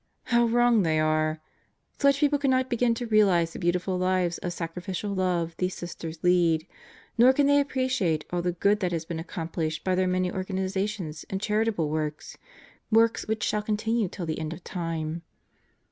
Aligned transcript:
How 0.23 0.45
wrong 0.47 0.81
they 0.81 0.99
are! 0.99 1.41
Such 1.99 2.21
people 2.21 2.39
cannot 2.39 2.71
begin 2.71 2.95
to 2.95 3.05
realize 3.05 3.53
the 3.53 3.59
beautiful 3.59 3.99
lives 3.99 4.39
of 4.39 4.51
sacrificial 4.51 5.11
love 5.13 5.53
these 5.57 5.75
Sisters 5.75 6.23
lead; 6.23 6.65
nor 7.19 7.33
can 7.33 7.45
they 7.45 7.59
appreciate 7.59 8.25
all 8.31 8.41
the 8.41 8.51
good 8.53 8.79
that 8.79 8.91
has 8.93 9.05
been 9.05 9.19
accomplished 9.19 9.83
by 9.83 9.93
their 9.93 10.07
many 10.07 10.31
organizations 10.31 11.23
and 11.29 11.39
charita 11.39 11.75
ble 11.75 11.87
works 11.87 12.35
works 12.89 13.27
which 13.27 13.43
shall 13.43 13.61
continue 13.61 14.07
till 14.09 14.25
the 14.25 14.39
end 14.39 14.53
of 14.53 14.63
time. 14.63 15.21